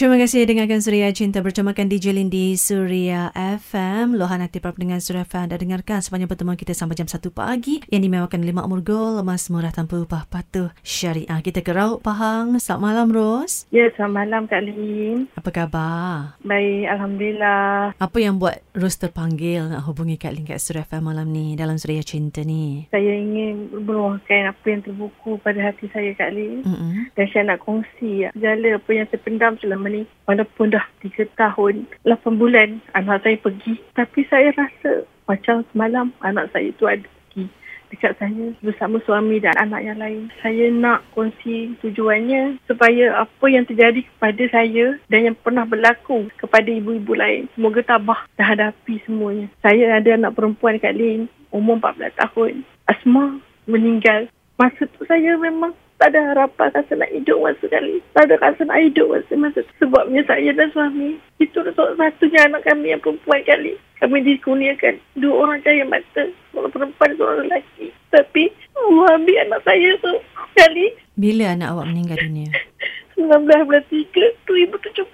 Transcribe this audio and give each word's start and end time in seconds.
Terima 0.00 0.16
kasih 0.16 0.48
dengarkan 0.48 0.80
Suria 0.80 1.12
Cinta 1.12 1.44
bertemakan 1.44 1.84
DJ 1.84 2.16
Lindi 2.16 2.56
Suria 2.56 3.28
FM. 3.36 4.16
Lohan 4.16 4.40
hati 4.40 4.56
para 4.56 4.72
pendengar 4.72 5.04
Suria 5.04 5.28
FM 5.28 5.52
dah 5.52 5.60
dengarkan 5.60 6.00
sepanjang 6.00 6.24
pertemuan 6.24 6.56
kita 6.56 6.72
sampai 6.72 6.96
jam 6.96 7.04
1 7.04 7.20
pagi 7.28 7.84
yang 7.92 8.00
dimewakan 8.00 8.40
lima 8.40 8.64
umur 8.64 8.80
gol, 8.80 9.20
emas 9.20 9.52
murah 9.52 9.68
tanpa 9.68 10.00
upah 10.00 10.24
patuh 10.24 10.72
syariah. 10.80 11.44
Kita 11.44 11.60
ke 11.60 11.76
Rauk 11.76 12.00
Pahang. 12.00 12.56
Selamat 12.64 12.80
malam, 12.80 13.12
Ros. 13.12 13.68
Ya, 13.68 13.92
selamat 13.92 14.24
malam 14.24 14.42
Kak 14.48 14.64
Lin. 14.64 15.28
Apa 15.36 15.52
khabar? 15.52 16.32
Baik, 16.48 16.88
Alhamdulillah. 16.96 17.92
Apa 18.00 18.16
yang 18.24 18.40
buat 18.40 18.56
Ros 18.72 18.96
terpanggil 18.96 19.68
nak 19.68 19.84
hubungi 19.84 20.16
Kak 20.16 20.32
Lin 20.32 20.48
kat 20.48 20.64
Suria 20.64 20.88
FM 20.88 21.12
malam 21.12 21.28
ni 21.28 21.60
dalam 21.60 21.76
Suria 21.76 22.00
Cinta 22.00 22.40
ni? 22.40 22.88
Saya 22.88 23.20
ingin 23.20 23.68
meluahkan 23.84 24.48
apa 24.48 24.64
yang 24.64 24.80
terbuku 24.80 25.36
pada 25.44 25.60
hati 25.60 25.92
saya 25.92 26.16
Kak 26.16 26.32
Lin. 26.32 26.64
Mm-mm. 26.64 27.12
Dan 27.12 27.26
saya 27.36 27.52
nak 27.52 27.60
kongsi 27.68 28.24
ya, 28.24 28.32
segala 28.32 28.80
apa 28.80 28.90
yang 28.96 29.04
terpendam 29.12 29.60
selama 29.60 29.89
ni. 29.90 30.02
Walaupun 30.30 30.70
dah 30.70 30.86
3 31.02 31.26
tahun, 31.34 31.90
8 32.06 32.40
bulan 32.40 32.78
anak 32.94 33.26
saya 33.26 33.36
pergi. 33.42 33.74
Tapi 33.98 34.20
saya 34.30 34.54
rasa 34.54 35.04
macam 35.26 35.66
semalam 35.74 36.14
anak 36.22 36.54
saya 36.54 36.70
tu 36.78 36.86
ada 36.86 37.02
pergi 37.02 37.50
dekat 37.90 38.14
saya 38.22 38.54
bersama 38.62 39.02
suami 39.02 39.42
dan 39.42 39.52
anak 39.58 39.82
yang 39.82 39.98
lain. 39.98 40.30
Saya 40.40 40.70
nak 40.70 41.02
kongsi 41.12 41.74
tujuannya 41.82 42.62
supaya 42.70 43.26
apa 43.26 43.46
yang 43.50 43.66
terjadi 43.66 44.06
kepada 44.06 44.42
saya 44.48 44.96
dan 45.10 45.20
yang 45.26 45.36
pernah 45.36 45.66
berlaku 45.66 46.30
kepada 46.38 46.70
ibu-ibu 46.70 47.18
lain. 47.18 47.50
Semoga 47.58 47.82
tabah 47.82 48.30
dah 48.38 48.46
hadapi 48.46 49.02
semuanya. 49.04 49.50
Saya 49.60 49.98
ada 49.98 50.14
anak 50.14 50.38
perempuan 50.38 50.78
dekat 50.78 50.94
Lin, 50.94 51.26
umur 51.50 51.82
14 51.82 52.14
tahun. 52.14 52.62
Asma 52.86 53.42
meninggal. 53.66 54.30
Masa 54.54 54.86
tu 54.86 55.02
saya 55.04 55.34
memang 55.36 55.74
tak 56.00 56.16
ada 56.16 56.32
harapan 56.32 56.72
rasa 56.72 56.92
nak 56.96 57.12
hidup 57.12 57.38
masa 57.44 57.64
kali. 57.68 58.00
Tak 58.16 58.24
ada 58.24 58.34
rasa 58.40 58.64
nak 58.64 58.80
hidup 58.80 59.06
masa. 59.12 59.60
Sebabnya 59.76 60.24
saya 60.24 60.48
dan 60.56 60.72
suami. 60.72 61.20
Itu 61.36 61.60
satu-satunya 61.60 62.48
anak 62.48 62.64
kami 62.64 62.96
yang 62.96 63.04
perempuan 63.04 63.44
kali. 63.44 63.76
Kami 64.00 64.24
dikurniakan 64.24 64.96
dua 65.20 65.44
orang 65.44 65.60
cahaya 65.60 65.84
mata. 65.84 66.24
Seorang 66.56 66.72
perempuan, 66.72 67.10
seorang 67.20 67.38
lelaki. 67.44 67.92
Tapi 68.08 68.48
Allah 68.80 69.20
ambil 69.20 69.36
anak 69.44 69.60
saya 69.68 69.90
tu 70.00 70.12
kali. 70.56 70.86
Bila 71.20 71.52
anak 71.52 71.68
awak 71.68 71.86
meninggal 71.92 72.16
dunia? 72.16 72.48
19 73.20 73.68
bulan 73.68 73.84
3, 73.92 74.48
2017. 74.48 75.04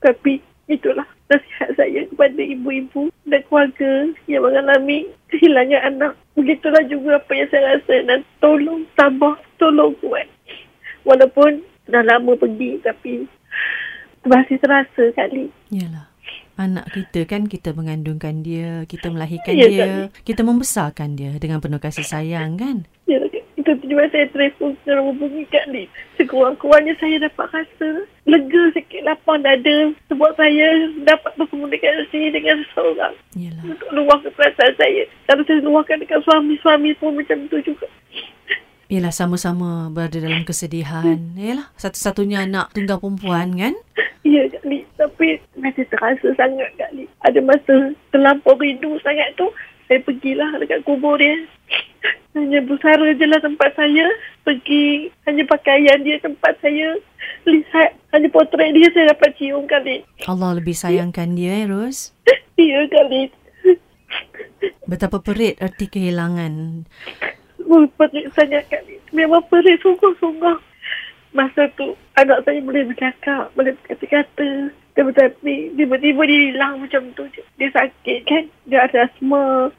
Tapi 0.00 0.40
itulah 0.72 1.04
nasihat 1.28 1.76
saya 1.76 2.08
kepada 2.08 2.40
ibu-ibu 2.40 3.12
dan 3.28 3.44
keluarga 3.44 4.08
yang 4.24 4.40
mengalami 4.40 5.12
kehilangan 5.28 5.80
anak. 5.92 6.12
Begitulah 6.38 6.86
juga 6.86 7.18
apa 7.18 7.32
yang 7.34 7.48
saya 7.50 7.74
rasa 7.74 7.94
dan 8.06 8.20
tolong 8.38 8.86
tabah, 8.94 9.34
tolong 9.58 9.90
kuat. 9.98 10.30
Walaupun 11.02 11.66
dah 11.90 12.04
lama 12.06 12.38
pergi 12.38 12.78
tapi 12.84 13.26
masih 14.22 14.56
terasa 14.62 15.10
kali. 15.18 15.50
Yalah. 15.74 16.06
Anak 16.58 16.90
kita 16.90 17.22
kan 17.22 17.46
kita 17.46 17.70
mengandungkan 17.70 18.42
dia, 18.42 18.82
kita 18.90 19.14
melahirkan 19.14 19.54
Ya, 19.54 19.66
dia, 19.70 19.90
kita 20.26 20.42
membesarkan 20.42 21.14
dia 21.14 21.30
dengan 21.38 21.62
penuh 21.62 21.78
kasih 21.78 22.02
sayang 22.02 22.58
kan? 22.58 22.82
Itu 23.68 23.84
tujuan 23.84 24.08
saya 24.08 24.24
telefon 24.32 24.72
secara 24.80 25.04
hubungi 25.04 25.44
Kak 25.52 25.68
Lin. 25.68 25.84
Sekurang-kurangnya 26.16 26.96
saya 26.96 27.20
dapat 27.20 27.52
rasa 27.52 28.08
lega 28.24 28.62
sikit 28.72 29.04
lapang 29.04 29.44
dada 29.44 29.92
sebab 30.08 30.32
saya 30.40 30.88
dapat 31.04 31.36
berkomunikasi 31.36 32.32
dengan 32.32 32.64
seseorang. 32.64 33.12
Yalah. 33.36 33.68
Untuk 33.68 33.88
luahkan 33.92 34.32
perasaan 34.32 34.72
saya. 34.80 35.04
Kalau 35.28 35.44
saya 35.44 35.60
luahkan 35.60 36.00
dekat 36.00 36.24
suami-suami 36.24 36.96
pun 36.96 37.12
macam 37.12 37.44
tu 37.52 37.60
juga. 37.60 37.84
Yalah 38.88 39.12
sama-sama 39.12 39.92
berada 39.92 40.16
dalam 40.16 40.48
kesedihan. 40.48 41.20
Yalah 41.36 41.68
satu-satunya 41.76 42.48
anak 42.48 42.72
tunggal 42.72 43.04
perempuan 43.04 43.52
kan? 43.52 43.76
Ya, 44.24 44.48
Kak 44.48 44.64
Lin. 44.64 44.88
Tapi 44.96 45.44
masih 45.60 45.84
terasa 45.92 46.32
sangat, 46.40 46.72
Kak 46.80 46.96
Lin. 46.96 47.04
Ada 47.20 47.44
masa 47.44 47.92
terlampau 48.16 48.56
rindu 48.56 48.96
sangat 49.04 49.28
tu, 49.36 49.44
saya 49.92 50.00
pergilah 50.00 50.56
dekat 50.56 50.80
kubur 50.88 51.20
dia. 51.20 51.36
Hanya 52.36 52.62
busara 52.62 53.08
je 53.18 53.26
lah 53.26 53.40
tempat 53.42 53.74
saya. 53.74 54.06
Pergi, 54.46 55.10
hanya 55.26 55.42
pakaian 55.48 55.98
dia 56.06 56.22
tempat 56.22 56.54
saya. 56.62 56.94
Lihat, 57.48 57.90
hanya 58.14 58.28
potret 58.30 58.70
dia 58.76 58.88
saya 58.94 59.10
dapat 59.16 59.34
cium, 59.40 59.66
Kak 59.66 59.82
Lin. 59.82 60.04
Allah 60.28 60.54
lebih 60.54 60.76
sayangkan 60.76 61.34
dia 61.34 61.64
eh 61.64 61.66
Ros. 61.66 62.14
Ya, 62.58 62.82
Kak 62.90 63.06
Lin. 63.06 63.30
Betapa 64.90 65.22
perit 65.22 65.58
erti 65.62 65.86
kehilangan. 65.86 66.84
Oh, 67.70 67.86
perit 67.94 68.30
sangat, 68.34 68.66
Kak 68.66 68.82
Lin. 68.86 69.00
Memang 69.14 69.42
perit 69.46 69.78
sungguh-sungguh. 69.82 70.58
Masa 71.36 71.68
tu, 71.76 71.94
anak 72.16 72.42
saya 72.48 72.58
boleh 72.64 72.88
bercakap, 72.88 73.52
boleh 73.54 73.76
berkata-kata. 73.78 74.74
Tetapi 74.98 75.78
tiba-tiba 75.78 76.22
dia 76.26 76.40
hilang 76.50 76.82
macam 76.82 77.06
tu 77.14 77.22
je. 77.30 77.38
Dia 77.54 77.70
sakit 77.70 78.18
kan. 78.26 78.44
Dia 78.66 78.90
ada 78.90 79.06
asma. 79.06 79.70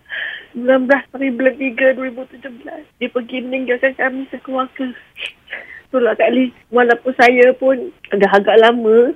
19 0.66 1.16
hari 1.16 1.28
bulan 1.32 1.56
3 1.56 1.96
2017. 1.96 3.00
Dia 3.00 3.10
pergi 3.10 3.38
meninggalkan 3.44 3.94
kami 3.96 4.28
sekeluarga. 4.32 4.88
Itulah 5.90 6.14
Kak 6.14 6.30
Lee. 6.30 6.54
Walaupun 6.70 7.14
saya 7.18 7.50
pun 7.58 7.90
dah 8.14 8.32
agak 8.38 8.62
lama 8.62 9.10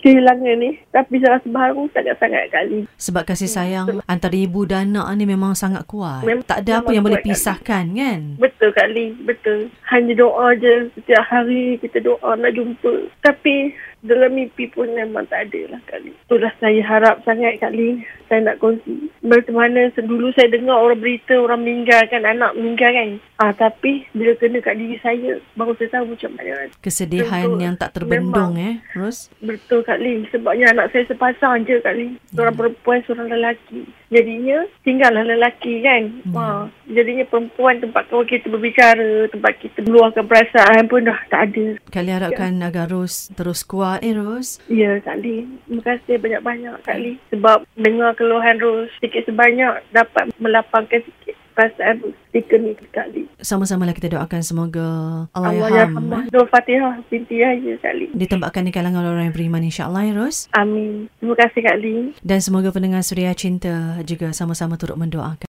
kehilangan 0.00 0.56
ni. 0.56 0.80
Tapi 0.88 1.20
saya 1.20 1.36
rasa 1.36 1.48
baru 1.52 1.84
sangat-sangat 1.92 2.42
Kak. 2.48 2.64
Sebab 2.96 3.22
kasih 3.28 3.50
sayang 3.52 4.00
antara 4.08 4.32
ibu 4.32 4.64
dan 4.64 4.96
anak 4.96 5.12
ni 5.20 5.28
memang 5.28 5.52
sangat 5.52 5.84
kuat. 5.84 6.24
Memang- 6.24 6.48
tak 6.48 6.64
ada 6.64 6.80
apa 6.80 6.96
yang 6.96 7.04
boleh 7.04 7.20
kuat, 7.20 7.28
Kak. 7.28 7.36
pisahkan 7.36 7.84
kan? 7.92 8.20
Betul 8.40 8.70
Kak. 8.72 8.88
Betul. 9.28 9.68
Hanya 9.92 10.12
doa 10.16 10.56
je. 10.56 10.88
Setiap 10.96 11.22
hari 11.28 11.76
kita 11.84 12.00
doa 12.00 12.32
nak 12.40 12.52
jumpa. 12.56 13.12
Tapi 13.20 13.76
dalam 14.06 14.32
mimpi 14.32 14.70
pun 14.70 14.86
memang 14.94 15.26
tak 15.26 15.50
ada 15.50 15.76
lah 15.76 15.80
Kak 15.90 16.00
Lee. 16.06 16.14
Itulah 16.14 16.54
saya 16.62 16.80
harap 16.86 17.20
sangat 17.26 17.58
Kak 17.58 17.74
Lee. 17.74 18.06
Saya 18.30 18.42
nak 18.46 18.58
kongsi. 18.62 19.10
Macam 19.22 19.54
mana 19.58 19.90
dulu 19.94 20.30
saya 20.34 20.50
dengar 20.50 20.78
orang 20.78 21.02
berita 21.02 21.34
orang 21.36 21.66
meninggal 21.66 22.06
kan. 22.06 22.22
Anak 22.22 22.54
meninggal 22.54 22.90
kan. 22.94 23.08
Ah, 23.36 23.52
tapi 23.52 24.08
bila 24.16 24.32
kena 24.40 24.64
kat 24.64 24.80
diri 24.80 24.96
saya. 25.04 25.36
Baru 25.60 25.76
saya 25.76 26.00
tahu 26.00 26.16
macam 26.16 26.30
mana. 26.40 26.72
Kesedihan 26.80 27.44
Betul. 27.52 27.60
yang 27.60 27.74
tak 27.76 27.92
terbendung 27.92 28.56
eh 28.56 28.80
Ros. 28.96 29.28
Betul 29.44 29.84
Kak 29.84 30.00
Lim. 30.00 30.24
Sebabnya 30.32 30.72
anak 30.72 30.92
saya 30.92 31.04
sepasang 31.04 31.68
je 31.68 31.76
Kak 31.84 31.96
Lim. 31.96 32.16
Seorang 32.32 32.56
perempuan, 32.56 33.04
seorang 33.04 33.28
lelaki. 33.28 33.84
Jadinya 34.08 34.64
tinggallah 34.86 35.24
lelaki 35.26 35.82
kan. 35.82 36.02
Hmm. 36.30 36.36
Ha, 36.38 36.44
jadinya 36.88 37.24
perempuan 37.26 37.82
tempat 37.82 38.08
kawan 38.08 38.24
kita 38.24 38.46
berbicara, 38.48 39.28
tempat 39.28 39.52
kita 39.58 39.84
meluahkan 39.84 40.24
perasaan 40.24 40.88
pun 40.88 41.04
dah 41.04 41.18
tak 41.28 41.52
ada. 41.52 41.66
Kali 41.90 42.10
harapkan 42.14 42.62
agar 42.62 42.88
Ros 42.88 43.28
terus 43.34 43.66
kuat 43.66 44.00
eh 44.00 44.16
Ros. 44.16 44.62
Ya 44.70 44.96
Kak 45.02 45.20
Lim. 45.20 45.60
Terima 45.66 45.82
kasih 45.84 46.16
banyak-banyak 46.22 46.74
Kak 46.86 46.96
Lim. 46.96 47.20
Sebab 47.34 47.68
dengar 47.76 48.16
keluhan 48.16 48.56
Ros 48.62 48.88
sikit 49.02 49.26
sebanyak 49.28 49.82
dapat 49.90 50.30
melapangkan 50.38 51.02
sikit 51.02 51.25
perasaan 51.56 52.12
ketika 52.36 52.60
ni 52.60 52.76
Lim. 53.16 53.26
Sama-sama 53.40 53.88
lah 53.88 53.96
kita 53.96 54.12
doakan 54.12 54.40
semoga 54.44 54.86
Allah, 55.32 55.56
Allah 55.56 55.66
Allah 55.66 55.68
ya 55.72 55.78
Yarham 55.88 56.04
Doa 56.28 56.46
Fatihah 56.52 56.94
binti 57.08 57.40
Yahya 57.40 57.80
Kak 57.80 57.94
Lim. 57.96 58.10
ditempatkan 58.12 58.68
di 58.68 58.72
kalangan 58.76 59.00
orang 59.08 59.32
yang 59.32 59.34
beriman 59.34 59.64
insyaAllah 59.64 60.04
ya 60.04 60.12
Ros. 60.12 60.52
Amin. 60.52 61.08
Terima 61.16 61.34
kasih 61.40 61.60
Kak 61.64 61.76
Lim. 61.80 62.04
Dan 62.20 62.38
semoga 62.44 62.68
pendengar 62.68 63.00
Suria 63.00 63.32
Cinta 63.32 64.04
juga 64.04 64.36
sama-sama 64.36 64.76
turut 64.76 65.00
mendoakan. 65.00 65.40